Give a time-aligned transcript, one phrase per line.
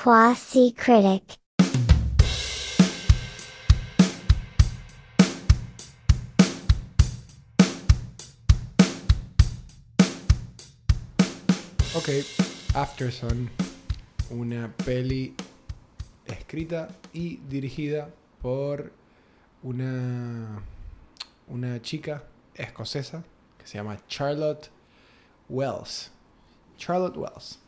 [0.00, 1.40] Quasi Critic.
[11.96, 12.10] Ok,
[12.76, 13.50] Aftersun,
[14.30, 15.34] una peli
[16.26, 18.08] escrita y dirigida
[18.40, 18.92] por
[19.64, 20.62] una,
[21.48, 22.22] una chica
[22.54, 23.24] escocesa
[23.58, 24.70] que se llama Charlotte
[25.48, 26.12] Wells.
[26.76, 27.58] Charlotte Wells.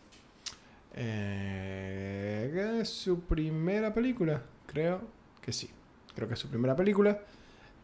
[0.95, 5.02] Eh, es su primera película, creo
[5.41, 5.70] que sí.
[6.14, 7.20] Creo que es su primera película.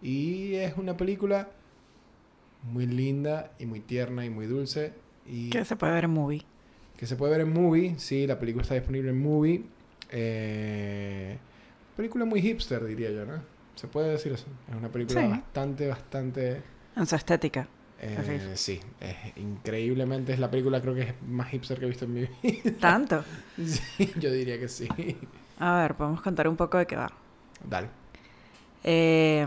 [0.03, 1.49] Y es una película
[2.63, 4.93] muy linda y muy tierna y muy dulce.
[5.27, 6.43] Y Que se puede ver en movie.
[6.97, 7.95] que se puede ver en Movie.
[7.99, 9.65] Sí, la película está disponible en Movie.
[10.11, 11.37] Eh,
[11.97, 13.43] película muy hipster, diría yo, ¿no?
[13.75, 14.47] Se puede decir eso.
[14.69, 15.29] Es una película Sí.
[15.29, 16.63] bastante, bastante...
[16.97, 17.69] En su estética.
[18.01, 20.33] Eh, sí, es increíblemente...
[20.33, 22.77] Es la película creo que es más hipster que he visto en mi vida.
[22.81, 23.25] Tanto.
[23.57, 24.89] Sí, yo diría que sí.
[25.59, 27.11] A ver, podemos contar un poco de qué va.
[27.65, 27.89] Dale.
[28.85, 29.47] Eh,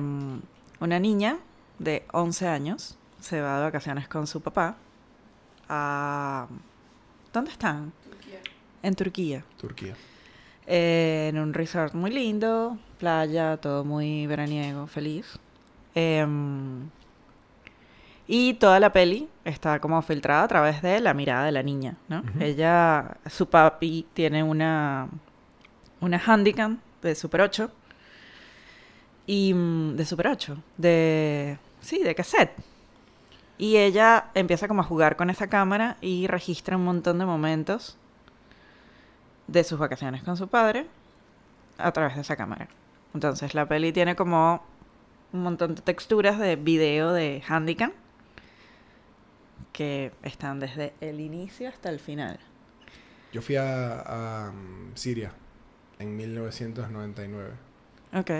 [0.79, 1.39] una niña
[1.77, 4.77] de 11 años se va de vacaciones con su papá
[5.67, 6.47] a...
[7.31, 7.93] ¿Dónde están?
[8.81, 9.43] En Turquía.
[9.57, 9.95] Turquía.
[10.65, 15.37] Eh, en un resort muy lindo, playa, todo muy veraniego, feliz.
[15.95, 16.89] Em,
[18.31, 21.97] y toda la peli está como filtrada a través de la mirada de la niña,
[22.09, 22.21] ¿no?
[22.39, 25.09] Ella, su papi tiene una,
[25.99, 27.71] una Handycam de Super 8.
[29.25, 31.57] Y mm, de Super 8, de...
[31.81, 32.51] Sí, de cassette.
[33.57, 37.97] Y ella empieza como a jugar con esa cámara y registra un montón de momentos
[39.47, 40.85] de sus vacaciones con su padre
[41.79, 42.67] a través de esa cámara.
[43.15, 44.61] Entonces la peli tiene como
[45.33, 47.91] un montón de texturas de video de Handycam
[49.71, 52.39] que están desde el inicio hasta el final.
[53.31, 55.31] Yo fui a, a, um, Siria
[55.99, 57.51] en 1999.
[58.13, 58.31] Ok.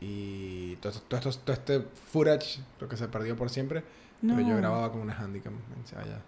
[0.00, 1.80] Y todo, todo, esto- todo este
[2.12, 3.82] footage, lo que se perdió por siempre,
[4.20, 6.20] pero yo grababa con una Handycam en allá,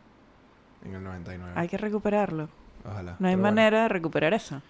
[0.84, 1.52] en el 99.
[1.56, 2.48] Hay que recuperarlo.
[2.84, 3.16] Ojalá.
[3.18, 4.60] No hay bueno, manera de recuperar eso.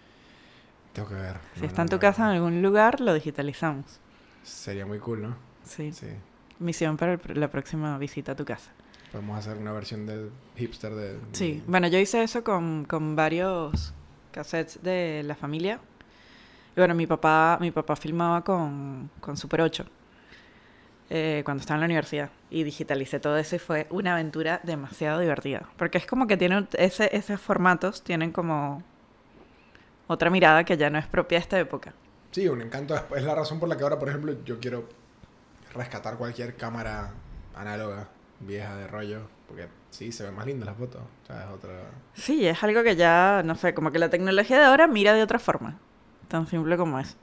[0.93, 1.37] tengo que ver.
[1.55, 4.01] Si No, está en tu casa en algún lugar, lo digitalizamos.
[4.43, 5.37] Sería muy cool, ¿no?
[5.65, 5.93] Sí.
[5.93, 6.09] Sí.
[6.59, 8.71] Misión para la próxima visita a tu casa.
[9.13, 11.19] Podemos hacer una versión de hipster de...
[11.33, 13.93] Sí, bueno, yo hice eso con, con varios
[14.31, 15.81] cassettes de la familia.
[16.77, 19.85] Y bueno, mi papá, mi papá filmaba con, con Super 8
[21.11, 22.31] eh, cuando estaba en la universidad.
[22.51, 25.69] Y digitalicé todo eso y fue una aventura demasiado divertida.
[25.77, 28.85] Porque es como que tienen ese, esos formatos, tienen como
[30.07, 31.95] otra mirada que ya no es propia de esta época.
[32.31, 32.95] Sí, un encanto.
[33.17, 34.89] Es la razón por la que ahora, por ejemplo, yo quiero
[35.75, 37.13] rescatar cualquier cámara
[37.57, 38.09] análoga,
[38.41, 41.03] vieja de rollo, porque sí, se ven más lindas las fotos.
[41.23, 41.71] O sea, es otra...
[42.15, 45.23] Sí, es algo que ya, no sé, como que la tecnología de ahora mira de
[45.23, 45.79] otra forma.
[46.29, 47.17] Tan simple como es.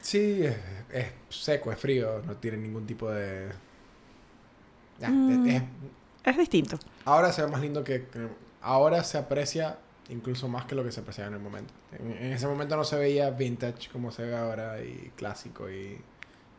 [0.00, 0.56] Sí, es,
[0.92, 3.50] es seco, es frío, no tiene ningún tipo de...
[5.00, 5.46] Ya, Mm.
[5.48, 5.62] es- es-
[6.24, 6.78] Es distinto.
[7.04, 8.06] ahora se ve más lindo que,
[8.62, 9.76] Ahora se aprecia
[10.08, 11.72] incluso más que lo que se apreciaba en el momento.
[11.92, 16.00] En, en ese momento no se veía vintage como se ve ahora y clásico y...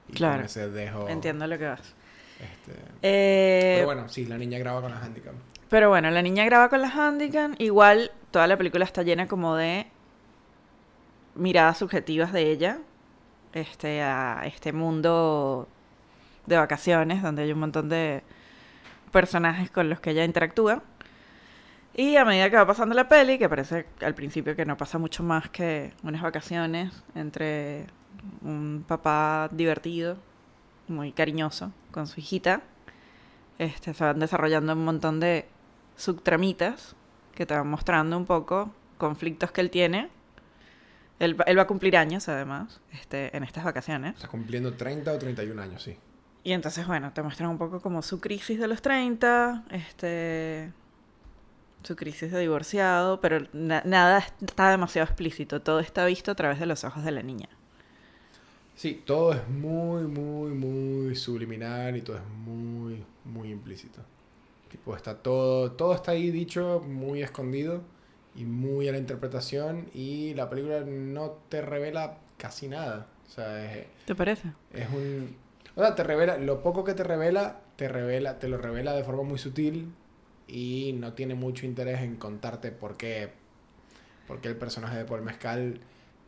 [0.08, 0.44] y Claro.
[0.44, 1.08] Ese dejo...
[1.10, 1.94] Entiendo lo que vas.
[2.40, 5.34] Este, Eh, pero bueno, sí, la niña graba con la handicap.
[5.70, 7.56] Pero bueno, la niña graba con la Handycam.
[7.58, 9.88] Igual toda la película está llena como de
[11.36, 12.80] miradas subjetivas de ella
[13.54, 15.68] este, a este mundo
[16.46, 18.24] de vacaciones donde hay un montón de
[19.12, 20.84] personajes con los que ella interactúa.
[21.96, 24.98] Y a medida que va pasando la peli, que parece al principio que no pasa
[24.98, 27.88] mucho más que unas vacaciones entre
[28.42, 30.18] un papá divertido,
[30.88, 32.62] muy cariñoso, con su hijita,
[33.60, 35.48] este, se van desarrollando un montón de
[35.96, 36.96] subtramitas
[37.34, 40.10] que te van mostrando un poco conflictos que él tiene.
[41.20, 44.16] Él, va- él va a cumplir años, además, este, en estas vacaciones.
[44.16, 45.98] Está cumpliendo 30 o 31 años, sí.
[46.44, 50.72] Y entonces, bueno, te muestran un poco como su crisis de los 30, este,
[51.84, 55.62] su crisis de divorciado, pero na- nada está demasiado explícito.
[55.62, 57.48] Todo está visto a través de los ojos de la niña.
[58.76, 64.02] Sí, todo es muy, muy, muy subliminal y todo es muy, muy implícito.
[64.70, 67.82] Tipo, está todo, todo está ahí dicho, muy escondido
[68.36, 73.08] y muy a la interpretación y la película no te revela casi nada.
[73.28, 74.52] O sea, es, ¿Te parece?
[74.74, 75.38] es un...
[75.76, 79.04] O sea, te revela, lo poco que te revela, te revela, te lo revela de
[79.04, 79.94] forma muy sutil
[80.48, 83.32] y no tiene mucho interés en contarte por qué,
[84.28, 85.80] por qué el personaje de Paul Mezcal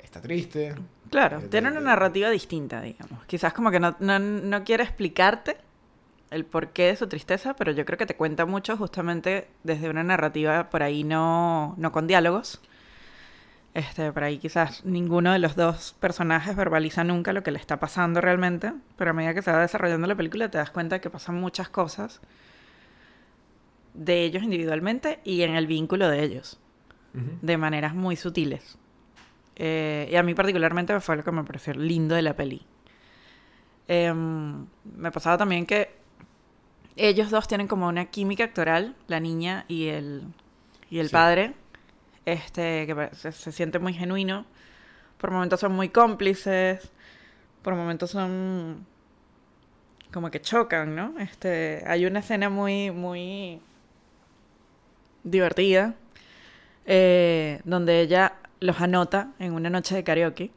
[0.08, 0.74] está triste.
[1.10, 3.26] Claro, Eh, tiene una narrativa distinta, digamos.
[3.26, 5.58] Quizás como que no, no, no quiere explicarte
[6.32, 10.04] el porqué de su tristeza, pero yo creo que te cuenta mucho justamente desde una
[10.04, 12.62] narrativa por ahí no, no con diálogos,
[13.74, 17.78] Este, por ahí quizás ninguno de los dos personajes verbaliza nunca lo que le está
[17.80, 21.02] pasando realmente, pero a medida que se va desarrollando la película te das cuenta de
[21.02, 22.20] que pasan muchas cosas
[23.94, 26.60] de ellos individualmente y en el vínculo de ellos,
[27.42, 28.78] de maneras muy sutiles.
[29.60, 32.66] Eh, y a mí particularmente fue lo que me pareció lindo de la peli.
[33.88, 35.90] Em, me pasaba también que
[36.96, 40.24] ellos dos tienen como una química actoral, la niña y el,
[40.90, 41.14] y el Sí.
[41.14, 41.54] padre,
[42.26, 44.46] este, que se siente muy genuino.
[45.18, 46.92] Por momentos son muy cómplices,
[47.64, 48.86] por momentos son
[50.14, 51.14] como que chocan, ¿no?
[51.20, 53.60] Este, hay una escena muy, muy
[55.24, 55.96] divertida
[56.86, 60.52] eh, donde ella los anota en una noche de karaoke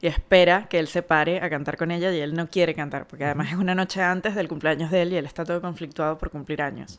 [0.00, 3.06] y espera que él se pare a cantar con ella y él no quiere cantar,
[3.06, 6.18] porque además es una noche antes del cumpleaños de él y él está todo conflictuado
[6.18, 6.98] por cumplir años.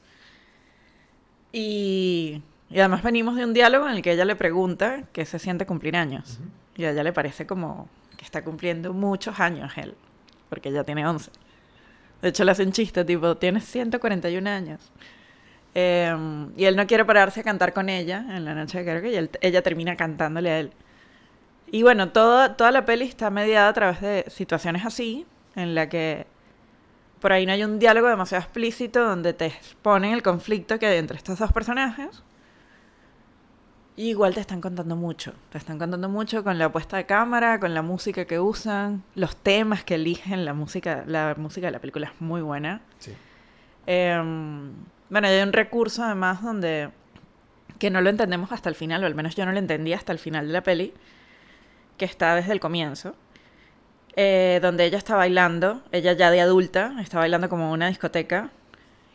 [1.52, 5.38] Y, y además venimos de un diálogo en el que ella le pregunta qué se
[5.38, 6.40] siente cumplir años.
[6.40, 6.50] Ujú.
[6.78, 9.96] Y a ella le parece como que está cumpliendo muchos años él,
[10.50, 11.30] porque ella tiene 11.
[12.22, 14.80] De hecho, le hace un chiste, tipo, tienes 141 años.
[15.76, 16.16] Eh,
[16.56, 19.16] y él no quiere pararse a cantar con ella en la noche de karaoke y
[19.16, 20.72] él- ella termina cantándole a él.
[21.72, 25.26] Y bueno, toda, toda la peli está mediada a través de situaciones así,
[25.56, 26.28] en la que
[27.20, 30.98] por ahí no hay un diálogo demasiado explícito donde te exponen el conflicto que hay
[31.00, 32.22] entre estos dos personajes.
[33.96, 35.34] Y igual te están contando mucho.
[35.52, 39.36] Te están contando mucho con la puesta de cámara, con la música que usan, los
[39.36, 40.46] temas que eligen.
[40.46, 42.82] La música, la música de la película es muy buena.
[43.00, 43.14] Sí.
[43.86, 44.72] Em,
[45.10, 46.90] bueno, hay un recurso además donde
[47.80, 50.12] que no lo entendemos hasta el final, o al menos yo no lo entendí hasta
[50.12, 50.94] el final de la peli,
[51.98, 53.16] que está desde el comienzo,
[54.16, 58.52] eh, donde ella está bailando, ella ya de adulta, está bailando como en una discoteca,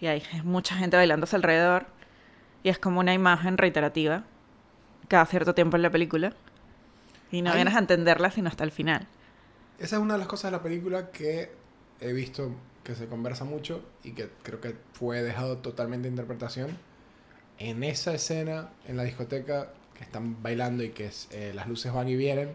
[0.01, 1.87] y hay mucha gente bailando a su alrededor,
[2.63, 4.25] y es como una imagen reiterativa
[5.09, 6.35] cada cierto tiempo en la película,
[7.31, 9.07] y no vienes a entenderla sino hasta el final.
[9.79, 11.53] Esa es una de las cosas de la película que
[12.01, 12.53] he visto
[12.89, 16.77] que se conversa mucho y que creo que fue dejado totalmente de interpretación.
[17.59, 21.93] En esa escena, en la discoteca, que están bailando y que es, eh, las luces
[21.93, 22.55] van y vienen,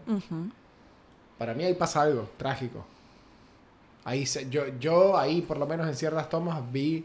[1.38, 2.84] para mí ahí pasa algo trágico.
[4.04, 7.04] Ahí se- yo, yo ahí, por lo menos en ciertas tomas, vi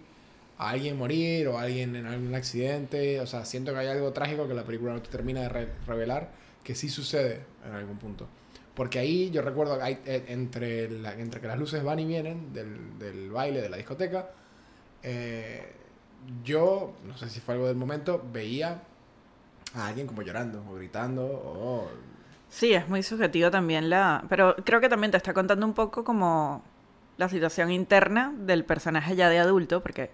[0.58, 3.20] a alguien morir o a alguien en algún accidente.
[3.22, 5.70] O sea, siento que hay algo trágico que la película no te termina de re-
[5.88, 6.30] revelar,
[6.64, 8.28] que sí sucede en algún punto.
[8.80, 10.00] Porque ahí yo recuerdo eh,
[10.30, 14.30] entre, entre que las luces van y vienen del, del baile, de la discoteca,
[15.04, 15.74] eh,
[16.46, 18.82] yo, no sé si fue algo del momento, veía
[19.74, 21.92] a alguien como llorando o gritando o...
[22.48, 24.24] Sí, es muy subjetivo también la...
[24.30, 26.64] Pero creo que también te está contando un poco como
[27.18, 30.10] la situación interna del personaje ya de adulto, porque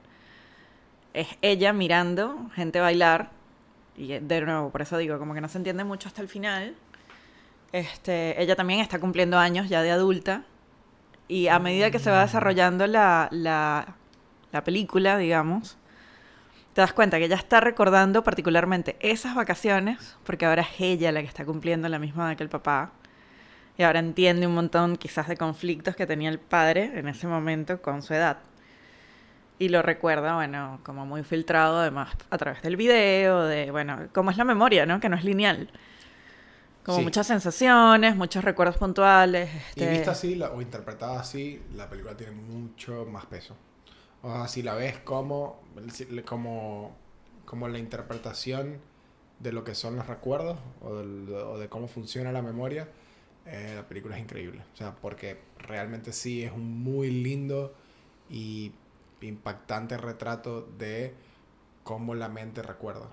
[1.13, 3.29] es ella mirando gente bailar,
[3.95, 6.75] y de nuevo, por eso digo, como que no se entiende mucho hasta el final.
[7.71, 10.44] Este, ella también está cumpliendo años ya de adulta,
[11.27, 13.95] y a medida que se va desarrollando la, la,
[14.51, 15.77] la película, digamos,
[16.73, 21.21] te das cuenta que ella está recordando particularmente esas vacaciones, porque ahora es ella la
[21.21, 22.91] que está cumpliendo la misma edad que el papá.
[23.77, 27.81] Y ahora entiende un montón quizás de conflictos que tenía el padre en ese momento
[27.81, 28.38] con su edad.
[29.57, 34.31] Y lo recuerda, bueno, como muy filtrado además a través del video, de, bueno, como
[34.31, 35.00] es la memoria, ¿no?
[35.00, 35.69] Que no es lineal.
[36.85, 37.03] Como Sí.
[37.03, 39.50] muchas sensaciones, muchos recuerdos puntuales.
[39.75, 39.89] Y Este...
[39.89, 43.55] vista así la- o interpretada así, la película tiene mucho más peso.
[44.21, 45.62] O sea, si la ves como,
[46.25, 46.95] como,
[47.45, 48.79] como la interpretación
[49.39, 52.88] de lo que son los recuerdos o, del- o de cómo funciona la memoria,
[53.48, 54.63] eh, la película es increíble.
[54.74, 57.74] O sea, porque realmente sí es un muy lindo
[58.29, 58.71] y
[59.21, 61.13] impactante retrato de
[61.83, 63.10] cómo la mente recuerda.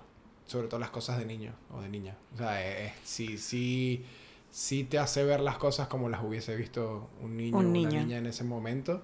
[0.53, 2.15] Sobre todo las cosas de niño o de niña.
[2.35, 4.05] O sea, es, es- sí, sí,
[4.51, 7.89] sí te hace ver las cosas como las hubiese visto un niño Un o una
[7.89, 7.89] niño.
[7.89, 9.03] niña en ese momento.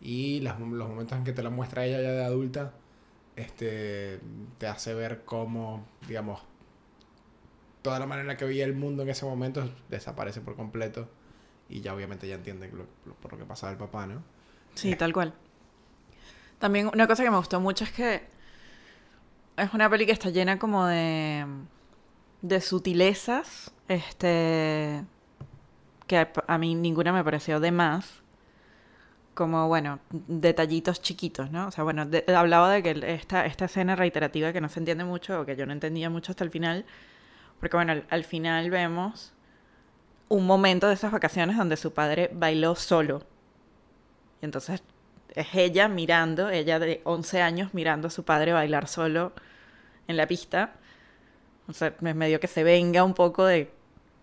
[0.00, 2.74] Y las- los momentos en que te la muestra ella ya de adulta,
[3.36, 4.20] este,
[4.58, 6.40] te hace ver cómo, digamos,
[7.82, 11.08] toda la manera en la que veía el mundo en ese momento desaparece por completo.
[11.68, 14.22] Y ya obviamente ya entiende lo- lo- por lo que pasaba el papá, ¿no?
[14.74, 15.34] Sí, tal cual.
[16.58, 18.22] También una cosa que me gustó mucho es que
[19.56, 21.46] es una peli que está llena como de,
[22.42, 25.04] de sutilezas, este,
[26.06, 28.22] que a, mí ninguna me pareció de más.
[29.34, 31.66] Como, bueno, detallitos chiquitos, ¿no?
[31.66, 32.06] O sea, bueno,
[32.36, 35.66] hablaba de que esta, esta escena reiterativa que no se entiende mucho o que yo
[35.66, 36.84] no entendía mucho hasta el final,
[37.58, 39.32] porque bueno, al, al final vemos
[40.28, 43.22] un momento de esas vacaciones donde su padre bailó solo.
[44.40, 44.84] Y entonces
[45.34, 49.32] es ella mirando, ella de 11 años mirando a su padre bailar solo
[50.08, 50.74] en la pista.
[51.68, 53.70] O sea, me medio que se venga un poco de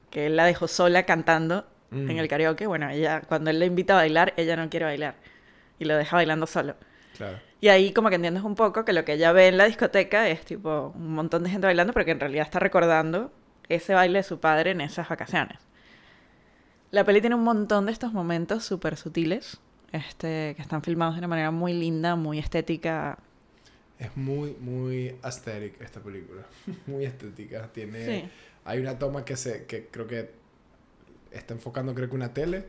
[0.09, 2.09] que él la dejó sola cantando Mm.
[2.09, 2.67] en el karaoke.
[2.67, 5.15] Bueno, ella, cuando él le invita a bailar, ella no quiere bailar.
[5.77, 6.75] Y lo deja bailando solo.
[7.17, 7.37] Claro.
[7.59, 10.29] Y ahí como que entiendes un poco que lo que ella ve en la discoteca
[10.29, 13.31] es tipo un montón de gente bailando, pero que en realidad está recordando
[13.67, 15.59] ese baile de su padre en esas vacaciones.
[16.91, 19.59] La peli tiene un montón de estos momentos súper sutiles,
[19.91, 23.17] este, que están filmados de una manera muy linda, muy estética.
[23.99, 26.43] Es muy, muy aesthetic esta película.
[26.87, 27.69] muy estética.
[27.71, 28.05] Tiene...
[28.05, 28.29] Sí.
[28.63, 30.29] Hay una toma que se que creo que
[31.31, 32.67] está enfocando creo que una tele,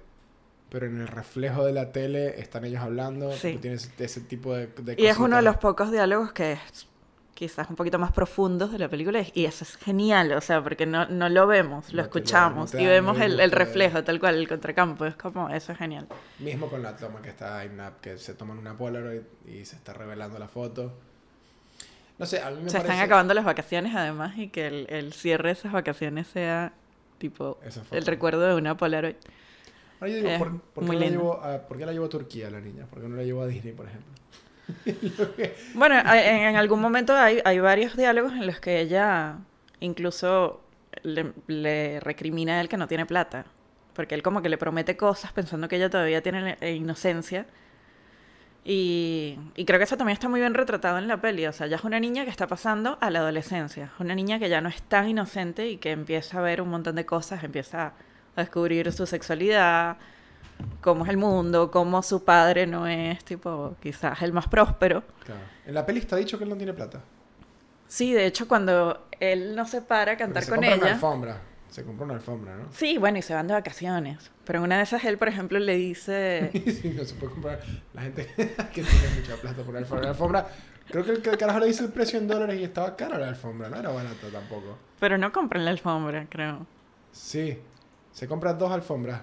[0.71, 3.33] pero en el reflejo de la tele están ellos hablando.
[3.33, 3.59] Sí.
[3.61, 6.89] Tiene ese, ese tipo de, de Y es uno de los pocos diálogos que es
[7.35, 10.87] quizás un poquito más profundos de la película y eso es genial, o sea, porque
[10.87, 14.05] no, no lo vemos, lo No lo- escuchamos no te y vemos el, el reflejo,
[14.05, 16.07] tal cual, el contracampo, es como, eso es genial.
[16.39, 19.77] Mismo con la toma que está en una, que se toman una Polaroid y se
[19.77, 20.93] está revelando la foto.
[22.19, 22.93] No sé, a mí me Se parece...
[22.93, 26.73] están acabando las vacaciones además y que el, el cierre de esas vacaciones sea
[27.19, 27.59] tipo
[27.91, 29.17] el recuerdo de una Polaroid.
[30.01, 31.21] Ahora yo digo, Es ¿por, por qué la lindo.
[31.21, 32.87] llevó a, ¿por qué la llevó a Turquía la niña?
[32.87, 34.13] ¿Por qué no la llevó a Disney, por ejemplo?
[35.75, 39.39] Bueno, en, algún momento hay, hay varios diálogos en los que ella
[39.81, 40.61] incluso
[41.03, 43.47] le, recrimina a él que no tiene plata.
[43.95, 47.47] Porque él como que le promete cosas pensando que ella todavía tiene eh, inocencia.
[48.65, 51.47] Y, y creo que eso también está muy bien retratado en la peli.
[51.47, 53.91] O sea, ya es una niña que está pasando a la adolescencia.
[53.95, 56.71] Es una niña que ya no es tan inocente y que empieza a ver un
[56.71, 57.93] montón de cosas, empieza
[58.35, 59.99] a descubrir su sexualidad,
[60.81, 65.03] cómo es el mundo, cómo su padre no es, tipo, quizás el más próspero.
[65.25, 65.41] Claro.
[65.67, 67.01] En la peli está dicho que él no tiene plata.
[67.87, 70.95] Sí, de hecho, cuando él no se para a cantar se con compra una ella.
[70.95, 71.41] alfombra.
[71.71, 72.65] Se compró una alfombra, ¿no?
[72.73, 74.31] Sí, bueno, y se van de vacaciones.
[74.45, 76.51] Pero en una de esas él, por ejemplo, le dice.
[76.83, 77.61] Sí, no se puede comprar.
[77.95, 80.05] La gente que tiene mucha plata por una alfombra.
[80.05, 80.47] La alfombra,
[80.89, 83.19] creo que el, que el carajo le dice el precio en dólares y estaba cara
[83.19, 84.77] la alfombra, no era barata tampoco.
[85.01, 86.67] Pero no compran la alfombra, creo.
[87.11, 87.59] Sí,
[88.13, 89.23] se compran dos alfombras.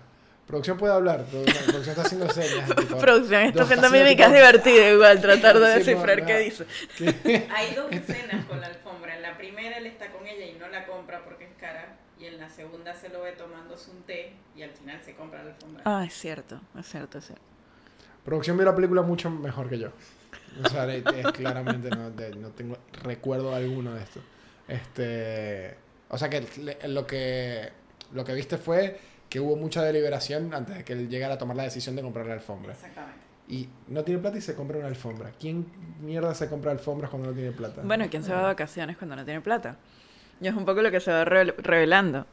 [0.50, 2.76] Producción puede hablar, produ- la producción está haciendo señas.
[2.76, 6.66] tipo, Producción está haciendo mímicas divertidas igual, tratar de Sí, descifrar no, qué dice.
[7.56, 9.16] Hay dos escenas con la alfombra.
[9.16, 11.98] En la primera él está con ella y no la compra porque es cara.
[12.20, 15.44] Y en la segunda se lo ve tomándose un té y al final se compra
[15.44, 15.84] la alfombra.
[15.86, 17.44] Ah, es cierto, es cierto, es cierto.
[18.26, 19.90] Producción vio la película mucho mejor que yo.
[20.66, 24.20] O sea, es, es claramente no, de- no tengo recuerdo alguno de esto.
[24.68, 25.76] Este,
[26.10, 27.70] o sea que le- lo que
[28.14, 31.56] lo que viste fue que hubo mucha deliberación antes de que él llegara a tomar
[31.56, 32.74] la decisión de comprar la alfombra.
[32.74, 33.20] Exactamente.
[33.48, 35.32] Y no tiene plata y se compra una alfombra.
[35.40, 35.66] ¿Quién
[36.02, 37.82] mierda se compra alfombras cuando no tiene plata?
[37.84, 39.76] Bueno, ¿quién se va de vacaciones cuando no tiene plata?
[40.42, 42.28] Y es un poco lo que se va revel- revelando.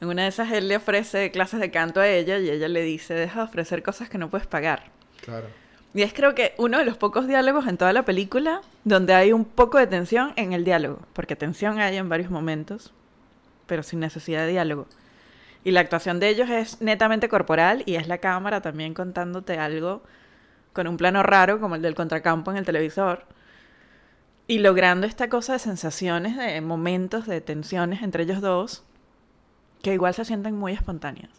[0.00, 2.82] En una de esas él le ofrece clases de canto a ella y ella le
[2.82, 4.84] dice, deja de ofrecer cosas que no puedes pagar.
[5.22, 5.46] Claro.
[5.94, 9.32] Y es creo que uno de los pocos diálogos en toda la película donde hay
[9.32, 11.00] un poco de tensión en el diálogo.
[11.14, 12.92] Porque tensión hay en varios momentos,
[13.66, 14.86] pero sin necesidad de diálogo.
[15.66, 20.04] Y la actuación de ellos es netamente corporal y es la cámara también contándote algo
[20.72, 23.24] con un plano raro como el del contracampo en el televisor.
[24.46, 28.84] Y logrando esta cosa de sensaciones, de momentos, de tensiones entre ellos dos,
[29.82, 31.32] que igual se sienten muy espontáneas.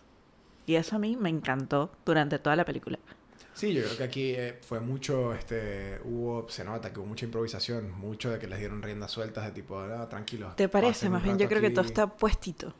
[0.65, 2.99] Y eso a mí me encantó durante toda la película.
[3.53, 7.23] Sí, yo creo que aquí eh, fue mucho, este, hubo, se nota que hubo mucha
[7.23, 10.57] improvisación, mucho de que les dieron riendas sueltas de tipo, ah, tranquilos.
[10.57, 11.09] ¿Te parece?
[11.09, 11.91] Más bien yo creo que todo aquí".
[11.91, 12.75] está puestito.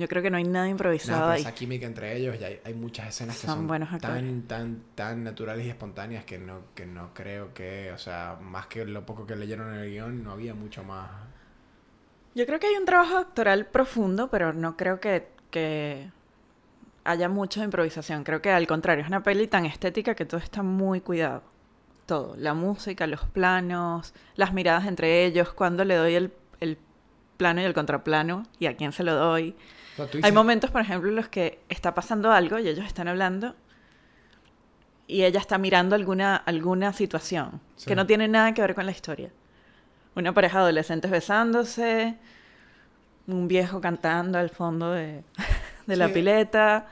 [0.00, 1.42] Yo creo que no hay nada No, improvisado pero ahí.
[1.42, 4.82] esa química entre ellos y hay, hay muchas escenas que Son son, buenos tan, tan,
[4.94, 9.04] tan naturales y espontáneas que no, que no creo que, o sea, más que lo
[9.06, 11.10] poco que leyeron en el guion, no había mucho más.
[12.34, 16.10] Yo creo que hay un trabajo actoral profundo, pero no creo que, que
[17.04, 18.24] haya mucha improvisación.
[18.24, 21.42] Creo que al contrario, es una peli tan estética que todo está muy cuidado.
[22.06, 22.34] Todo.
[22.36, 26.78] La música, los planos, las miradas entre ellos, cuando le doy el, el
[27.36, 29.56] plano y el contraplano y a quién se lo doy.
[30.08, 33.54] Sea, Hay momentos, por ejemplo, en los que está pasando algo y ellos están hablando
[35.06, 37.86] y ella está mirando alguna, alguna situación Sí.
[37.88, 39.30] que no tiene nada que ver con la historia.
[40.14, 42.16] Una pareja de adolescentes besándose,
[43.26, 45.24] un viejo cantando al fondo de,
[45.86, 46.86] de la pileta,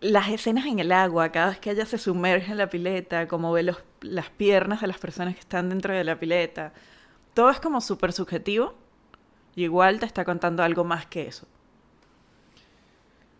[0.00, 3.50] las escenas en el agua, cada vez que ella se sumerge en la pileta, como
[3.52, 6.72] ve los, las piernas de las personas que están dentro de la pileta.
[7.34, 8.74] Todo es como súper subjetivo
[9.56, 11.46] y igual te está contando algo más que eso.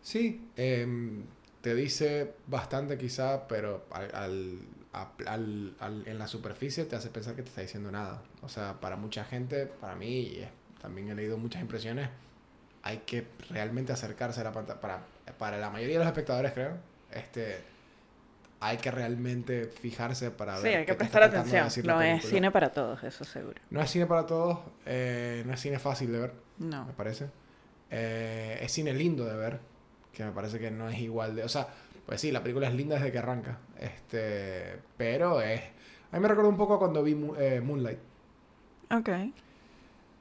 [0.08, 1.22] Sí, em,
[1.60, 4.58] te dice bastante quizá, pero al, al-
[5.26, 8.22] al- al- en la superficie te hace pensar que te está diciendo nada.
[8.40, 10.48] O sea, para mucha gente, para mí, y eh,
[10.80, 12.08] también he leído muchas impresiones,
[12.82, 14.80] hay que realmente acercarse a la pantalla.
[14.80, 15.02] Para,
[15.36, 16.78] para la mayoría de los espectadores, creo,
[17.12, 17.58] este,
[18.60, 21.68] hay que realmente fijarse para Sí, ver hay que prestar de atención.
[21.84, 23.60] No es cine para todos, eso seguro.
[23.68, 26.86] No es cine para todos, eh, no es cine fácil de ver, No.
[26.86, 27.26] me parece.
[27.90, 29.60] Eh, es cine lindo de ver,
[30.12, 31.44] que me parece que no es igual de...
[31.44, 31.68] O sea,
[32.06, 35.60] pues sí, la película es linda desde que arranca, este, pero es...
[36.10, 37.98] A mí me recuerda un poco cuando vi eh, Moonlight.
[38.90, 39.08] Ok.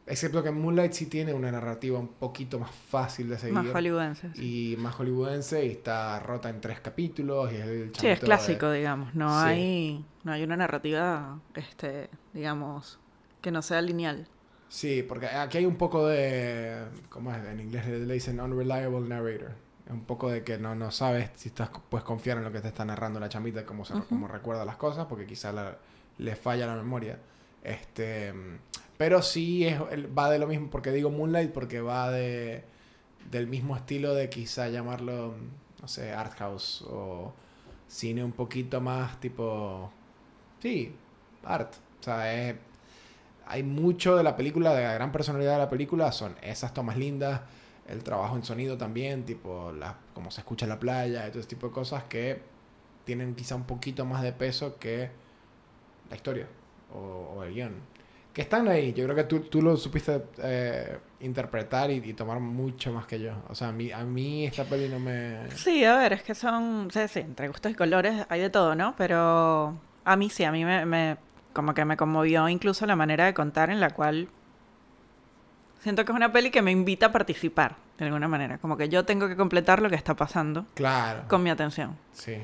[0.06, 3.53] Excepto que Moonlight sí tiene una narrativa un poquito más fácil de seguir.
[3.56, 4.29] Más hollywoodense.
[4.36, 4.74] Sí.
[4.74, 7.51] Y más hollywoodense y está rota en tres capítulos.
[7.51, 9.13] Y es el Sí, es de- clásico, digamos.
[9.15, 9.48] No Sí.
[9.50, 13.00] hay, no hay una narrativa, este, digamos,
[13.41, 14.27] que no sea lineal.
[14.70, 16.84] Sí, porque aquí hay un poco de...
[17.10, 17.46] ¿Cómo es?
[17.46, 19.51] En inglés le dicen unreliable narrator.
[19.88, 22.60] Es un poco de que no, no sabes si estás, puedes confiar en lo que
[22.60, 25.77] te está narrando la chamita, cómo, se, cómo recuerda las cosas, porque quizá la-
[26.17, 27.17] le falla la memoria.
[27.63, 28.34] Este,
[28.98, 32.63] pero sí es, va de lo mismo, porque digo Moonlight, porque va de,
[33.32, 35.36] del mismo estilo de quizá llamarlo,
[35.82, 37.34] no sé, art house o
[37.88, 39.89] cine un poquito más tipo...
[40.62, 40.94] Sí,
[41.46, 41.74] art.
[42.01, 42.56] O sea, es,
[43.46, 46.98] hay mucho de la película, de la gran personalidad de la película, son esas tomas
[46.98, 47.39] lindas,
[47.88, 51.67] el trabajo en sonido también, tipo la, como se escucha la playa todo ese tipo
[51.67, 52.41] de cosas que
[53.06, 55.10] tienen quizá un poquito más de peso que
[56.10, 56.48] la historia
[56.94, 57.74] o, o el guion.
[58.34, 62.39] Que están ahí, yo creo que tú, tú lo supiste eh, interpretar y, y tomar
[62.39, 63.34] mucho más que yo.
[63.50, 65.50] O sea, a mí, a mí esta peli no me...
[65.56, 68.75] Sí, a ver, es que son, sí, sí, entre gustos y colores hay de todo,
[68.75, 68.94] ¿no?
[68.96, 71.17] Pero a mí sí, a mí me, me-
[71.53, 74.29] como que me conmovió incluso la manera de contar en la cual
[75.81, 78.57] siento que es una peli que me invita a participar, de alguna manera.
[78.57, 81.24] Como que yo tengo que completar lo que está pasando Claro.
[81.27, 81.98] con mi atención.
[82.13, 82.36] Sí.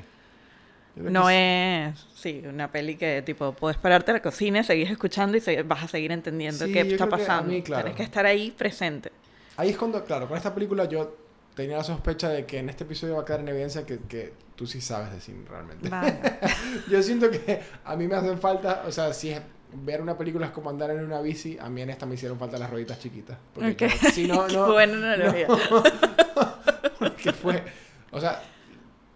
[0.96, 1.34] No sí.
[1.34, 5.40] es, sí, una peli que tipo puedes pararte a la cocina y seguir escuchando y
[5.40, 7.50] se- vas a seguir entendiendo Sí, qué está creo que pasando.
[7.52, 7.82] mí, claro.
[7.82, 9.10] Tienes que estar ahí presente.
[9.56, 11.16] Ahí es cuando, claro, con esta película yo
[11.56, 14.32] tenía la sospecha de que en este episodio va a quedar en evidencia que, que
[14.54, 15.88] tú sí sabes de cine realmente.
[15.88, 16.38] Vaya.
[16.90, 19.40] Yo siento que a mí me hacen falta, o sea, si es,
[19.74, 22.38] ver una película es como andar en una bici, a mí en esta me hicieron
[22.38, 23.36] falta las rueditas chiquitas.
[23.54, 25.46] Porque si no, Qué no, buena analogía.
[27.22, 27.62] que fue,
[28.10, 28.42] o sea,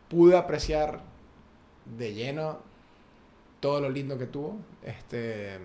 [0.09, 1.01] pude apreciar
[1.85, 2.61] de lleno
[3.61, 5.59] todo lo lindo que tuvo, este,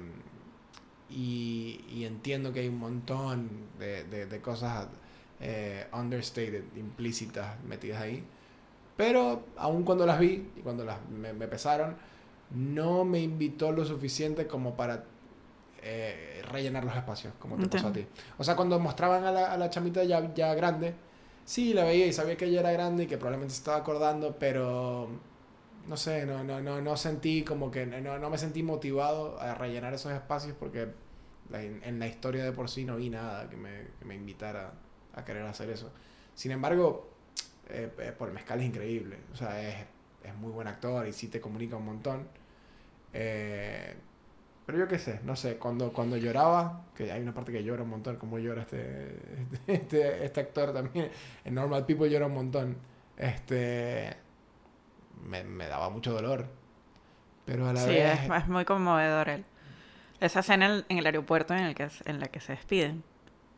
[1.09, 4.87] y, y entiendo que hay un montón de, de- de cosas
[5.39, 8.23] eh, understated, implícitas metidas ahí,
[8.97, 11.95] pero aun cuando las vi y cuando las me, me pesaron,
[12.53, 15.05] no me invitó lo suficiente como para
[15.81, 18.05] eh, rellenar los espacios, como te pasó a ti.
[18.37, 20.93] O sea, cuando mostraban a la, a la chamita ya, ya grande,
[21.45, 24.37] sí, la veía y sabía que ella era grande y que probablemente se estaba acordando,
[24.37, 25.09] pero
[25.87, 29.55] no sé, no, no, no, no sentí como que, no, no me sentí motivado a
[29.55, 30.87] rellenar esos espacios porque
[31.51, 34.73] en, en la historia de por sí no vi nada que me, que me invitara
[35.13, 35.91] a querer hacer eso.
[36.33, 37.09] Sin embargo,
[37.69, 39.85] eh, eh, Paul Mezcal es increíble, o sea, es,
[40.23, 42.27] es muy buen actor y sí te comunica un montón.
[43.13, 43.95] Eh,
[44.65, 47.83] pero yo qué sé, no sé, cuando, cuando lloraba, que hay una parte que llora
[47.83, 49.17] un montón, como llora este,
[49.67, 51.11] este, este actor también,
[51.43, 52.77] en Normal People llora un montón,
[53.17, 54.15] este,
[55.25, 56.47] me, me daba mucho dolor.
[57.45, 58.19] Pero a la Sí, vez...
[58.21, 59.45] es, es muy conmovedor él.
[60.21, 63.03] Esa escena en, en el aeropuerto en, el que, en la que se despiden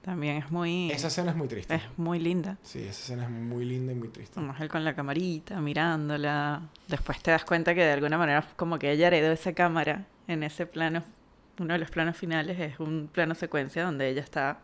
[0.05, 1.73] también es muy, Esa escena es muy triste.
[1.73, 2.57] es muy linda.
[2.61, 4.39] Sí, esa escena es muy linda y muy triste.
[4.59, 6.61] Él con la camarita, mirándola.
[6.87, 10.43] Después te das cuenta que de alguna manera como que ella heredó esa cámara en
[10.43, 11.03] ese plano.
[11.59, 14.59] Uno de los planos finales es un plano secuencia donde ella está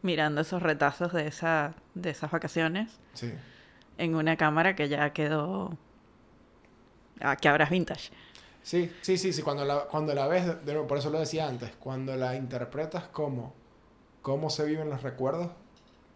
[0.00, 3.32] mirando esos retazos de, esa, de esas vacaciones Sí.
[3.98, 5.76] en una cámara que ya quedó...
[7.20, 8.10] Ah, que ahora es vintage.
[8.62, 10.44] Sí, sí, sí, sí, cuando la, cuando la ves,
[10.88, 13.54] por eso lo decía antes, cuando la interpretas como
[14.26, 15.52] cómo se viven los recuerdos,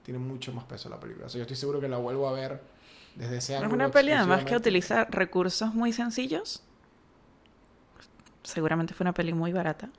[0.02, 1.26] tiene mucho más peso la película.
[1.26, 2.60] O sea, yo estoy seguro que la vuelvo a ver
[3.14, 6.60] desde ese Es una peli además que utiliza recursos muy sencillos.
[8.42, 9.90] Seguramente fue una peli muy barata.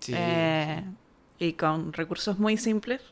[0.00, 0.82] Sí, Eh,
[1.38, 3.02] y con recursos muy simples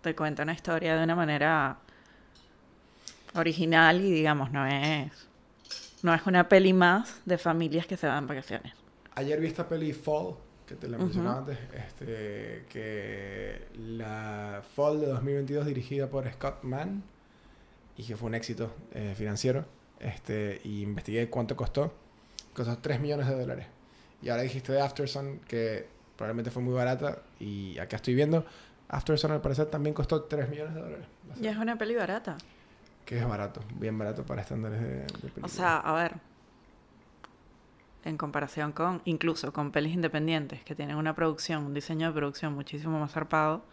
[0.00, 1.80] te cuenta una historia de una manera
[3.34, 5.28] original y digamos no es
[6.02, 8.72] no es una peli más de familias que se van vacaciones.
[9.16, 10.34] Ayer vi esta peli Fall,
[10.72, 17.02] que te la mencionaba antes, este, que la Fall de 2022 dirigida por Scott Mann
[17.96, 19.66] y que fue un éxito eh, financiero.
[20.00, 21.92] Este, y investigué cuánto costó.
[22.54, 23.66] Costó 3 millones de dólares.
[24.22, 27.18] Y ahora dijiste de Aftersun, que probablemente fue muy barata.
[27.38, 28.46] Y acá estoy viendo,
[28.88, 31.06] Aftersun al parecer también costó 3 millones de dólares.
[31.40, 32.38] Y es una peli barata.
[33.04, 35.46] Que es barato, bien barato para estándares de, de película.
[35.46, 36.14] O sea, a ver,
[38.04, 42.52] en comparación con, incluso con pelis independientes que tienen una producción, un diseño de producción
[42.54, 43.64] muchísimo más zarpado,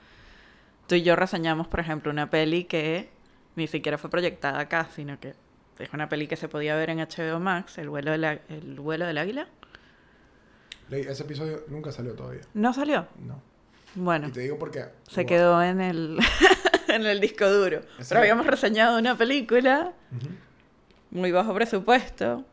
[0.87, 3.09] tú y yo reseñamos, por ejemplo, una peli que
[3.55, 5.33] ni siquiera fue proyectada acá, sino que
[5.79, 8.79] es una peli que se podía ver en HBO Max, El vuelo, de la- el
[8.79, 9.47] vuelo del águila.
[10.91, 12.41] Ese episodio nunca salió todavía.
[12.53, 13.07] No salió.
[13.25, 13.41] No.
[13.95, 14.85] Bueno, Y te digo por qué.
[15.07, 16.19] se quedó en el,
[16.87, 17.81] en el disco duro.
[18.07, 20.29] Pero habíamos reseñado una película Ujú.
[21.11, 22.45] muy bajo presupuesto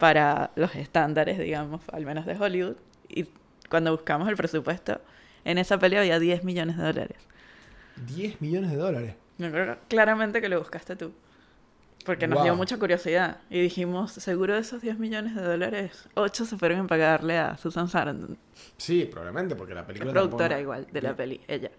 [0.00, 2.76] para los estándares, digamos, al menos de Hollywood.
[3.08, 3.26] Y
[3.68, 5.00] cuando buscamos el presupuesto,
[5.44, 7.18] en esa peli había 10 millones de dólares.
[8.06, 9.14] 10 millones de dólares.
[9.38, 11.12] Me acuerdo claramente que lo buscaste tú.
[12.04, 12.56] Porque nos dio Wow.
[12.56, 13.38] mucha curiosidad.
[13.50, 17.58] Y dijimos, seguro de esos 10 millones de dólares, 8 se fueron en pagarle a
[17.58, 18.38] Susan Sarandon.
[18.78, 20.12] Sí, probablemente, porque la La película.
[20.12, 21.70] productora tampoco- igual de la peli, ella.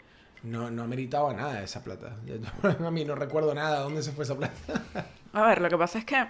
[0.43, 2.17] No, no meritaba nada de esa plata.
[2.25, 2.36] Yo-
[2.88, 4.53] a mí no recuerdo nada de dónde se fue esa plata.
[5.34, 6.23] A ver, lo que pasa es que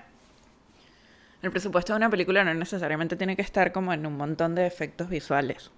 [1.41, 4.65] el presupuesto de una película no necesariamente tiene que estar como en un montón de
[4.67, 5.71] efectos visuales.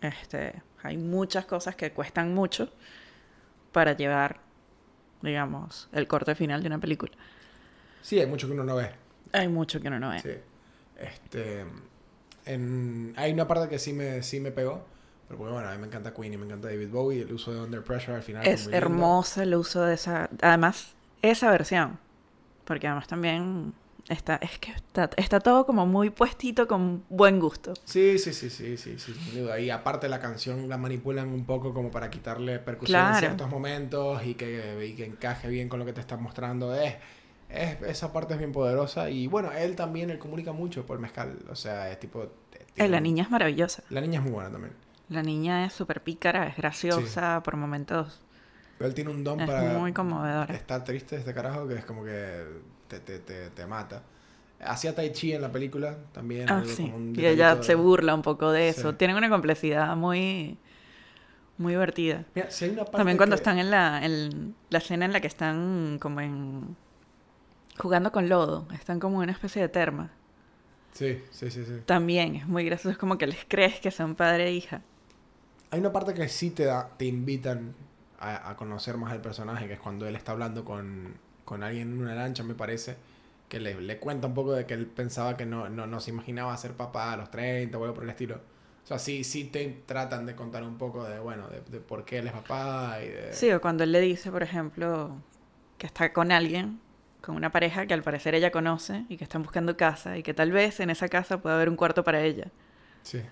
[0.00, 2.70] Este, hay muchas cosas que cuestan mucho
[3.72, 4.38] para llevar,
[5.22, 7.12] digamos, el corte final de una película.
[8.02, 8.90] Sí, hay mucho que uno no ve.
[9.32, 10.20] Hay mucho que uno no ve.
[10.20, 10.30] Sí.
[10.96, 11.64] Este.
[12.46, 14.84] en- hay una parte que sí me, sí me pegó.
[15.28, 17.20] Pero bueno, a mí me encanta Queen y me encanta David Bowie.
[17.22, 18.46] El uso de Under Pressure al final.
[18.46, 18.76] Es lindo.
[18.78, 21.98] hermoso el uso de esa, además, esa versión.
[22.64, 23.74] Porque además también
[24.08, 27.74] está, es que está, está todo como muy puestito con buen gusto.
[27.84, 29.58] Sí, sí, sí, sí, sí, sí, sin duda.
[29.60, 33.18] Y aparte la canción la manipulan un poco como para quitarle percusión en Claro.
[33.18, 36.74] ciertos momentos y que, y que encaje bien con lo que te están mostrando.
[36.74, 36.94] Es,
[37.48, 39.10] es, esa parte es bien poderosa.
[39.10, 41.38] Y bueno, él también, él comunica mucho por mezcal.
[41.50, 42.22] O sea, es tipo...
[42.24, 42.28] Eh,
[42.76, 43.82] la tiene- niña es maravillosa.
[43.90, 44.72] La niña es muy buena también.
[45.08, 48.20] La niña es súper pícara, es graciosa por momentos.
[48.76, 50.54] Pero él tiene un don Es para muy conmovedora.
[50.54, 52.44] estar triste este carajo que es como que
[52.88, 54.02] te, te, te, te mata.
[54.60, 56.48] Hacía Tai Chi en la película también.
[56.48, 56.92] Ah, sí.
[57.16, 58.90] Y ella se burla un poco de eso.
[58.90, 58.96] Sí.
[58.96, 60.58] Tienen una complejidad muy,
[61.58, 62.24] muy divertida.
[62.34, 65.12] Mira, si hay una parte También cuando que- están en la, en la escena en
[65.12, 66.76] la que están como en...
[67.78, 68.68] jugando con lodo.
[68.72, 70.10] Están como en una especie de terma.
[70.92, 71.80] Sí, sí, sí, sí.
[71.86, 72.90] También es muy gracioso.
[72.90, 74.82] Es como que les crees que son padre e hija.
[75.70, 77.74] Hay una parte que sí te da, te invitan
[78.18, 81.14] a, a conocer más al personaje, que es cuando él está hablando con,
[81.48, 82.96] con alguien en una lancha, me parece,
[83.48, 86.10] que le, le cuenta un poco de que él pensaba que no, no, no se
[86.10, 88.36] imaginaba ser papá a los 30 o algo por el estilo.
[88.84, 92.04] O sea, sí, sí te tratan de contar un poco de, bueno, de, de por
[92.04, 93.32] qué él es papá y de...
[93.32, 95.16] Sí, o cuando él le dice, por ejemplo,
[95.78, 96.80] que está con alguien,
[97.22, 100.34] con una pareja que al parecer ella conoce y que están buscando casa y que
[100.34, 102.50] tal vez en esa casa pueda haber un cuarto para ella.
[103.02, 103.22] Sí.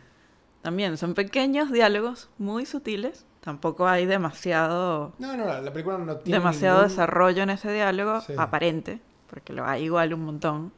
[0.62, 3.26] También son pequeños diálogos muy sutiles.
[3.46, 7.72] Tampoco hay demasiado, No, no, la, la película no tiene demasiado ningún- desarrollo en ese
[7.72, 8.32] diálogo Sí.
[8.36, 8.98] aparente,
[9.30, 10.72] porque lo hay igual un montón.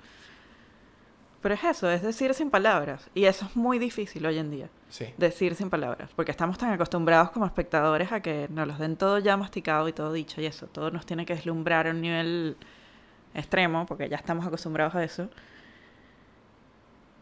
[1.41, 3.09] Pero es eso, es decir sin palabras.
[3.15, 4.69] Y eso es muy difícil hoy en día.
[4.91, 5.07] Sí.
[5.17, 9.19] decir sin palabras, porque estamos tan acostumbrados como espectadores a que nos los den todo
[9.19, 12.57] ya masticado y todo dicho y eso, todo nos tiene que deslumbrar a un nivel
[13.35, 15.29] extremo, porque ya estamos acostumbrados a eso,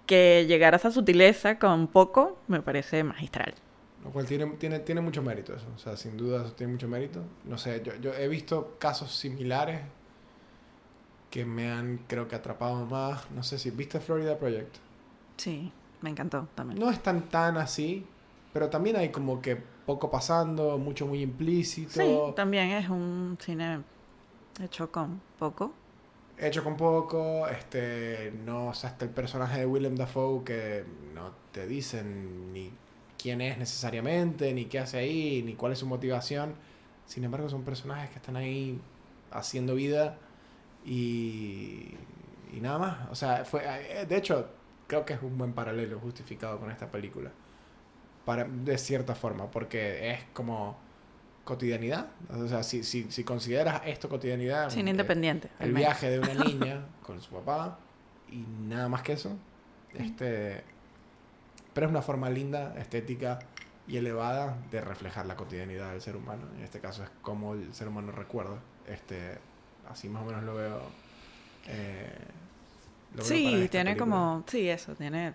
[0.06, 3.54] que llegar a esa sutileza con poco me parece magistral.
[4.04, 5.66] Lo cual tiene, tiene, tiene mucho mérito eso.
[5.74, 7.22] O sea, sin duda eso tiene mucho mérito.
[7.44, 9.80] No sé, yo, yo he visto casos similares
[11.30, 13.30] que me han, creo que, atrapado más.
[13.30, 14.76] No sé si viste Florida Project.
[15.36, 16.78] Sí, me encantó también.
[16.78, 18.06] No es tan tan así,
[18.52, 19.56] pero también hay como que
[19.86, 22.00] poco pasando, mucho muy implícito.
[22.00, 23.80] Sí, también es un cine
[24.62, 25.72] hecho con poco.
[26.38, 31.32] hecho con poco, este, no, o sea, hasta el personaje de Willem Dafoe que no
[31.52, 32.72] te dicen ni
[33.26, 36.54] quién es necesariamente, ni qué hace ahí, ni cuál es su motivación.
[37.06, 38.80] Sin embargo, son personajes que están ahí
[39.32, 40.16] haciendo vida
[40.84, 41.96] y,
[42.52, 43.10] y nada más.
[43.10, 44.48] O sea, fue, eh, de hecho,
[44.86, 47.32] creo que es un buen paralelo justificado con esta película.
[48.24, 50.76] Para, de cierta forma, porque es como
[51.42, 52.06] cotidianidad.
[52.30, 54.70] O sea, si, si, si consideras esto cotidianidad...
[54.70, 55.50] Cine eh, independiente.
[55.58, 55.80] el menos.
[55.80, 57.80] viaje de una niña con su papá
[58.30, 58.36] y
[58.68, 59.36] nada más que eso.
[59.94, 60.62] Este,
[61.76, 63.38] pero es una forma linda, estética
[63.86, 66.44] y elevada de reflejar la cotidianidad del ser humano.
[66.56, 68.56] En este caso es como el ser humano recuerda.
[68.86, 69.36] Este,
[69.86, 70.80] así más o menos lo veo.
[71.66, 72.08] eh,
[73.14, 73.96] lo veo para Sí, tiene película.
[73.98, 75.34] como, sí, eso, tiene